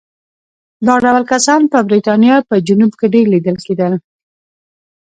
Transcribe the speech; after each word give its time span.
دا 0.85 0.95
ډول 1.05 1.23
کسان 1.31 1.61
په 1.71 1.77
برېټانیا 1.87 2.35
په 2.49 2.55
جنوب 2.67 2.91
کې 2.99 3.07
ډېر 3.13 3.25
لیدل 3.33 3.57
کېدل. 3.67 3.93